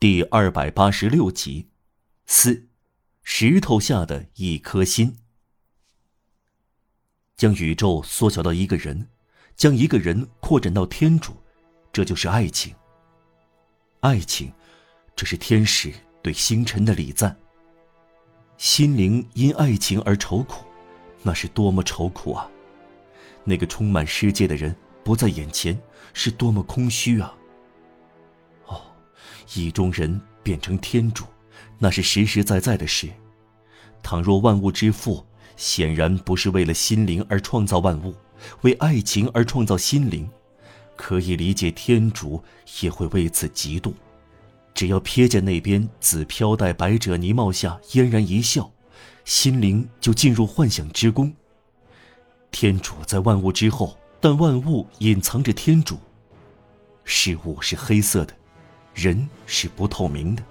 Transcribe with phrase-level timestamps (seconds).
[0.00, 1.68] 第二百八十六集，
[2.24, 2.68] 四，
[3.22, 5.18] 石头下的一颗心。
[7.36, 9.08] 将宇宙缩小到一个人，
[9.56, 11.34] 将一个人扩展到天主，
[11.92, 12.74] 这就是爱情。
[14.00, 14.50] 爱情，
[15.14, 15.92] 这是天使
[16.22, 17.36] 对星辰的礼赞。
[18.56, 20.64] 心灵因爱情而愁苦，
[21.22, 22.50] 那是多么愁苦啊！
[23.44, 24.74] 那个充满世界的人
[25.04, 25.78] 不在眼前，
[26.14, 27.36] 是多么空虚啊！
[29.54, 31.24] 意中人变成天主，
[31.78, 33.08] 那是实实在在的事。
[34.02, 35.24] 倘若万物之父
[35.56, 38.14] 显然不是为了心灵而创造万物，
[38.62, 40.28] 为爱情而创造心灵，
[40.96, 42.42] 可以理解天主
[42.80, 43.92] 也会为此嫉妒。
[44.72, 48.70] 只要瞥见那边紫飘带白褶泥帽下嫣然一笑，
[49.24, 51.30] 心灵就进入幻想之宫。
[52.50, 55.98] 天主在万物之后，但万物隐藏着天主。
[57.04, 58.34] 事物是黑色的。
[58.94, 60.42] 人是不透明的，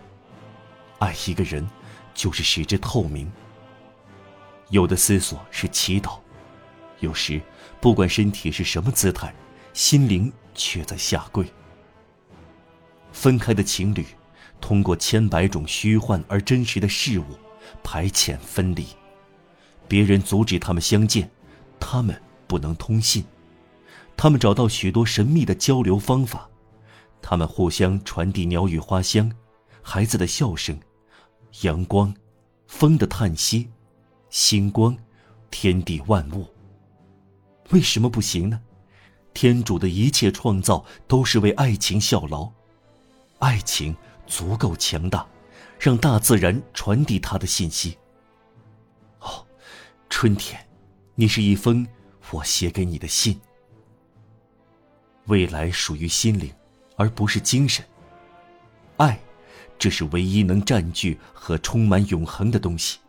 [0.99, 1.67] 爱一个人，
[2.13, 3.31] 就是使之透明。
[4.69, 6.19] 有的思索是祈祷，
[6.99, 7.41] 有时
[7.81, 9.33] 不管身体是什么姿态，
[9.73, 11.45] 心灵却在下跪。
[13.11, 14.05] 分开的情侣，
[14.61, 17.25] 通过千百种虚幻而真实的事物，
[17.83, 18.87] 排遣分离。
[19.87, 21.29] 别人阻止他们相见，
[21.79, 23.23] 他们不能通信，
[24.17, 26.48] 他们找到许多神秘的交流方法。
[27.21, 29.31] 他们互相传递鸟语花香，
[29.81, 30.79] 孩子的笑声，
[31.61, 32.13] 阳光，
[32.67, 33.69] 风的叹息，
[34.29, 34.97] 星光，
[35.51, 36.47] 天地万物。
[37.69, 38.59] 为什么不行呢？
[39.33, 42.51] 天主的一切创造都是为爱情效劳，
[43.37, 45.25] 爱情足够强大，
[45.79, 47.97] 让大自然传递它的信息。
[49.19, 49.45] 哦，
[50.09, 50.59] 春天，
[51.13, 51.87] 你是一封
[52.31, 53.39] 我写给你的信。
[55.27, 56.51] 未来属于心灵。
[56.99, 57.83] 而不是精神。
[58.97, 59.17] 爱，
[59.79, 62.99] 这是唯一能占据和充满永恒的东西，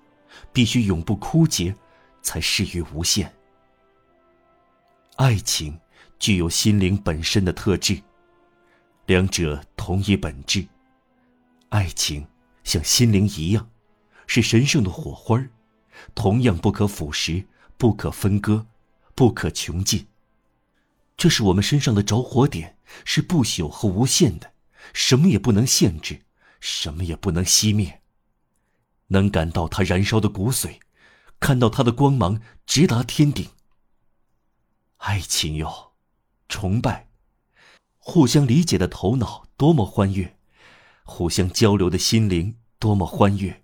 [0.52, 1.74] 必须永不枯竭，
[2.22, 3.34] 才适于无限。
[5.16, 5.76] 爱情
[6.20, 8.00] 具有心灵本身的特质，
[9.06, 10.64] 两者同一本质。
[11.70, 12.24] 爱情
[12.62, 13.68] 像心灵一样，
[14.28, 15.44] 是神圣的火花
[16.14, 17.44] 同样不可腐蚀、
[17.76, 18.64] 不可分割、
[19.16, 20.06] 不可穷尽。
[21.20, 24.54] 这是我们身上的着火点，是不朽和无限的，
[24.94, 26.22] 什么也不能限制，
[26.60, 28.00] 什么也不能熄灭。
[29.08, 30.78] 能感到它燃烧的骨髓，
[31.38, 33.50] 看到它的光芒直达天顶。
[34.96, 35.92] 爱情哟，
[36.48, 37.10] 崇拜，
[37.98, 40.38] 互相理解的头脑多么欢悦，
[41.02, 43.62] 互相交流的心灵多么欢悦，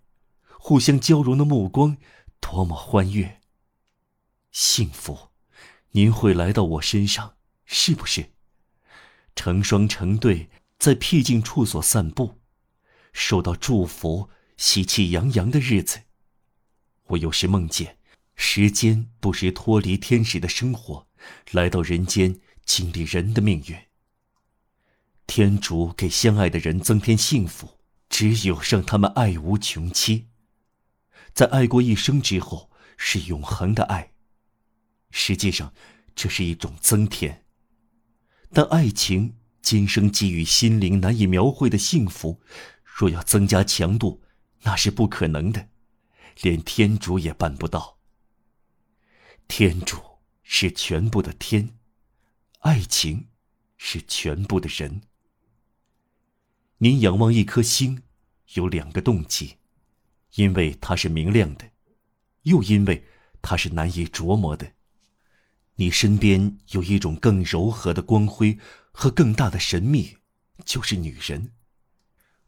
[0.58, 1.96] 互相交融的目光
[2.38, 3.40] 多么欢悦。
[4.52, 5.30] 幸福，
[5.92, 7.35] 您会来到我身上。
[7.66, 8.30] 是不是？
[9.34, 12.40] 成双成对在僻静处所散步，
[13.12, 16.00] 受到祝福、喜气洋洋的日子。
[17.08, 17.98] 我有时梦见，
[18.34, 21.06] 时间不时脱离天使的生活，
[21.50, 23.76] 来到人间经历人的命运。
[25.26, 27.78] 天主给相爱的人增添幸福，
[28.08, 30.28] 只有让他们爱无穷期。
[31.34, 34.12] 在爱过一生之后，是永恒的爱。
[35.10, 35.74] 实际上，
[36.14, 37.44] 这是一种增添。
[38.52, 42.40] 但爱情今生给予心灵难以描绘的幸福，
[42.84, 44.22] 若要增加强度，
[44.62, 45.68] 那是不可能的，
[46.42, 47.98] 连天主也办不到。
[49.48, 49.98] 天主
[50.42, 51.76] 是全部的天，
[52.60, 53.28] 爱情
[53.76, 55.02] 是全部的人。
[56.78, 58.02] 您仰望一颗星，
[58.54, 59.56] 有两个动机，
[60.34, 61.70] 因为它是明亮的，
[62.42, 63.04] 又因为
[63.42, 64.75] 它是难以琢磨的。
[65.76, 68.58] 你身边有一种更柔和的光辉
[68.92, 70.16] 和更大的神秘，
[70.64, 71.52] 就是女人。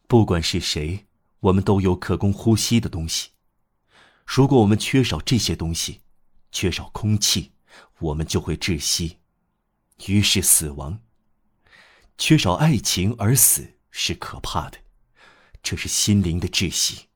[0.06, 1.06] 不管是谁，
[1.40, 3.30] 我们都有可供呼吸的东西。
[4.24, 6.00] 如果我们缺少这些东西，
[6.50, 7.52] 缺少空气，
[7.98, 9.18] 我们就会窒息，
[10.06, 11.00] 于是死亡。
[12.16, 14.78] 缺少爱情而死是可怕的，
[15.62, 17.07] 这是心灵的窒息。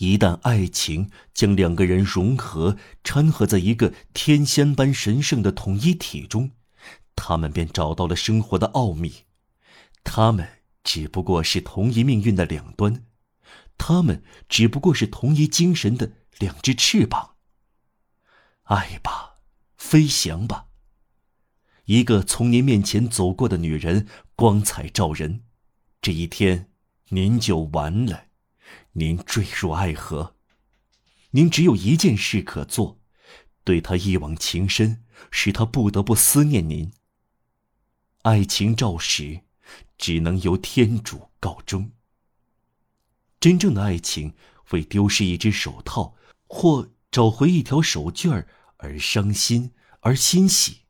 [0.00, 6.52] 一旦爱情将两个人融合、掺合在一个天仙般神圣的统一体中，
[7.14, 9.26] 他们便找到了生活的奥秘。
[10.02, 10.48] 他们
[10.82, 13.04] 只不过是同一命运的两端，
[13.76, 17.34] 他们只不过是同一精神的两只翅膀。
[18.62, 19.40] 爱吧，
[19.76, 20.68] 飞翔吧。
[21.84, 25.42] 一个从您面前走过的女人，光彩照人。
[26.00, 26.70] 这一天，
[27.10, 28.29] 您就完了。
[28.92, 30.36] 您坠入爱河，
[31.30, 33.00] 您只有一件事可做，
[33.62, 36.92] 对他一往情深，使他不得不思念您。
[38.22, 39.42] 爱情肇始，
[39.96, 41.92] 只能由天主告终。
[43.38, 44.34] 真正的爱情
[44.70, 46.16] 为丢失一只手套
[46.46, 48.44] 或找回一条手绢
[48.76, 50.80] 而伤心而欣喜。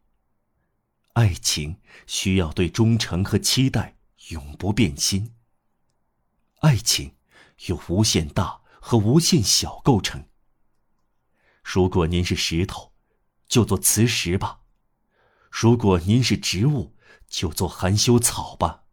[1.13, 1.77] 爱情
[2.07, 3.99] 需要对忠诚和期待
[4.31, 5.35] 永不变心。
[6.61, 7.13] 爱情
[7.67, 10.29] 由无限大和无限小构成。
[11.63, 12.93] 如果您是石头，
[13.49, 14.65] 就做磁石吧；
[15.51, 16.97] 如果您是植物，
[17.29, 18.87] 就做含羞草吧；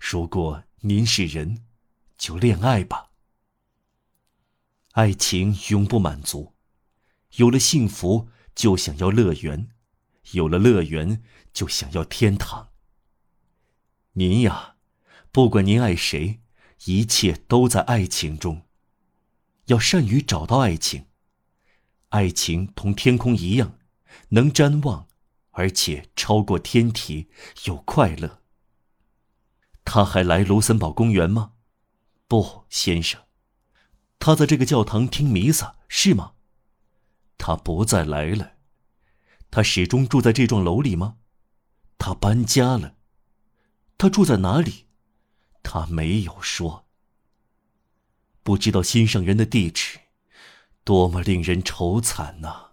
[0.00, 1.64] 如果您是人，
[2.16, 3.10] 就恋爱吧。
[4.92, 6.54] 爱情永不满足，
[7.36, 9.70] 有了幸福就想要乐园，
[10.32, 11.22] 有了乐园
[11.52, 12.72] 就想要天堂。
[14.12, 14.76] 您呀，
[15.30, 16.41] 不管您爱谁，
[16.84, 18.62] 一切都在爱情中。
[19.66, 21.06] 要善于找到爱情。
[22.08, 23.78] 爱情同天空一样，
[24.30, 25.06] 能瞻望，
[25.52, 27.28] 而且超过天体，
[27.64, 28.40] 有快乐。
[29.84, 31.52] 他还来卢森堡公园吗？
[32.28, 33.20] 不，先生。
[34.18, 36.32] 他在这个教堂听弥撒，是吗？
[37.38, 38.52] 他不再来了。
[39.50, 41.16] 他始终住在这幢楼里吗？
[41.98, 42.96] 他搬家了。
[43.98, 44.86] 他住在哪里？
[45.62, 46.86] 他没有说。
[48.42, 50.00] 不知道心上人的地址。
[50.84, 52.72] 多么令人愁惨呐！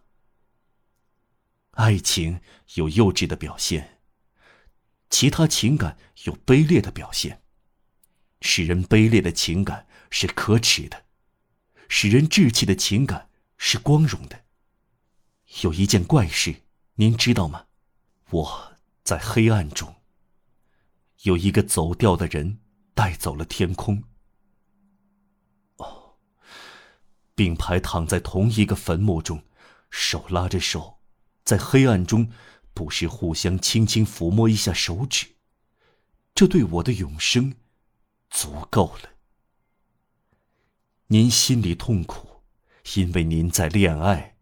[1.74, 2.42] 爱情
[2.74, 4.00] 有幼稚的表现，
[5.12, 7.44] 其他情感有卑劣的表现。
[8.42, 11.06] 使人卑劣的情感是可耻的，
[11.88, 14.44] 使人稚气的情感是光荣的。
[15.62, 16.64] 有一件怪事，
[16.96, 17.68] 您知道吗？
[18.32, 19.98] 我在黑暗中，
[21.22, 22.60] 有一个走掉的人
[23.00, 24.04] 带走了天空。
[25.78, 26.18] 哦
[27.34, 29.42] 并排躺在同一个坟墓中，
[29.90, 31.00] 手拉着手，
[31.46, 32.30] 在黑暗中，
[32.74, 35.28] 不时互相轻轻抚摸一下手指，
[36.36, 37.56] 这对我的永生
[38.30, 39.12] 足够了。
[41.08, 42.42] 您心里痛苦，
[42.96, 44.36] 因为您在恋爱，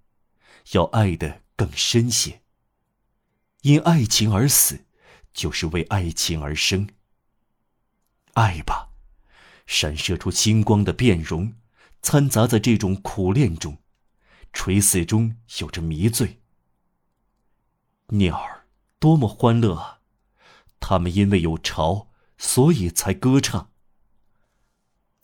[0.71, 2.41] 要爱得更深些。
[3.61, 4.85] 因爱情而死，
[5.31, 6.89] 就是为爱情而生。
[8.37, 8.89] 爱吧，
[9.65, 11.55] 闪射出星光的变容。
[12.03, 13.79] 掺杂在这种苦恋中，
[14.53, 16.39] 垂死中有着迷醉。
[18.09, 18.67] 鸟儿
[18.99, 20.01] 多么欢乐啊！
[20.79, 23.71] 它们因为有巢，所以才歌唱。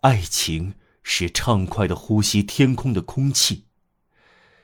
[0.01, 0.73] 爱情
[1.03, 3.67] 是畅快的呼吸天空的空气。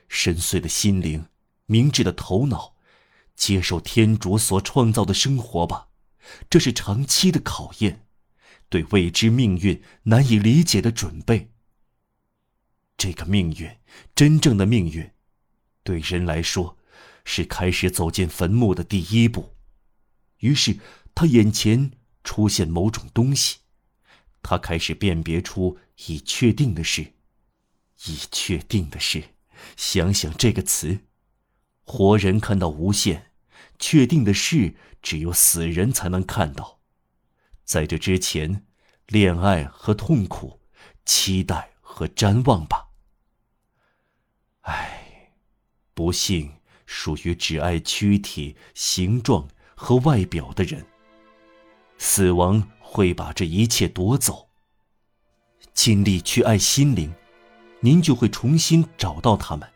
[0.08, 1.28] 深邃的心灵，
[1.66, 2.74] 明智的头脑，
[3.36, 5.90] 接受天主所创造的生活吧。
[6.50, 8.04] 这是长期的考验，
[8.70, 11.50] 对未知命运难以理解的准备。
[12.96, 13.70] 这个命运，
[14.14, 15.10] 真正的命运，
[15.82, 16.78] 对人来说，
[17.24, 19.56] 是开始走进坟墓的第一步。
[20.38, 20.78] 于是，
[21.14, 21.90] 他眼前
[22.24, 23.58] 出现某种东西，
[24.42, 27.12] 他开始辨别出已确定的事。
[28.06, 29.34] 已确定的事，
[29.76, 31.00] 想想这个词，
[31.84, 33.32] 活人看到无限，
[33.78, 36.79] 确定的事只有死人才能看到。
[37.70, 38.66] 在这之前，
[39.06, 40.58] 恋爱和痛苦，
[41.04, 42.88] 期待和瞻望吧。
[44.62, 45.30] 唉，
[45.94, 46.52] 不幸
[46.84, 49.46] 属于只爱躯体、形状
[49.76, 50.84] 和外表的人。
[51.96, 54.48] 死亡会把这一切夺走。
[55.72, 57.14] 尽力去爱心灵，
[57.78, 59.70] 您就会重新找到他们。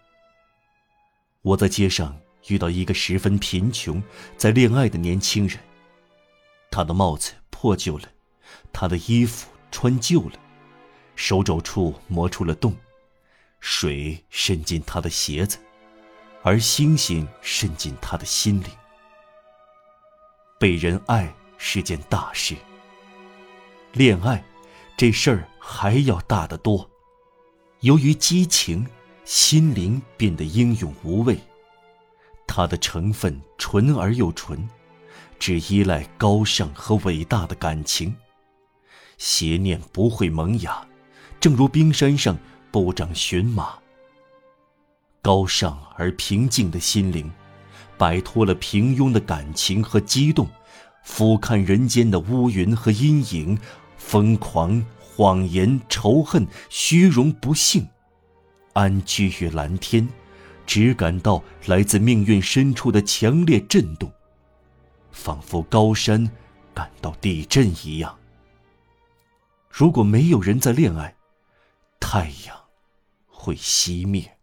[1.42, 4.02] 我在街上遇到一个十分贫穷、
[4.36, 5.60] 在恋爱的年轻人，
[6.72, 8.06] 他的帽子破旧了，
[8.74, 10.38] 他的衣服穿旧了，
[11.16, 12.76] 手肘处磨出了洞。
[13.58, 15.56] 水渗进他的鞋子，
[16.42, 18.68] 而星星渗进他的心灵。
[20.60, 22.54] 被人爱是件大事。
[23.94, 24.44] 恋爱，
[24.94, 26.86] 这事儿还要大得多。
[27.80, 28.86] 由于激情，
[29.24, 31.40] 心灵变得英勇无畏。
[32.46, 34.68] 它的成分纯而又纯，
[35.44, 38.16] 只依赖高尚和伟大的感情。
[39.18, 40.82] 邪念不会萌芽，
[41.38, 42.34] 正如冰山上。
[42.70, 43.74] 不长驯马。
[45.20, 47.30] 高尚而平静的心灵，
[47.98, 50.48] 摆脱了平庸的感情和激动，
[51.04, 53.58] 俯瞰人间的乌云和阴影，
[53.98, 57.86] 疯狂、谎言、仇恨、虚荣、不幸，
[58.72, 60.08] 安居于蓝天，
[60.66, 64.10] 只感到来自命运深处的强烈震动，
[65.14, 66.30] 仿佛高山
[66.74, 68.18] 感到地震一样。
[69.70, 71.14] 如果没有人在恋爱，
[71.98, 72.64] 太阳。
[73.26, 74.33] 会熄灭。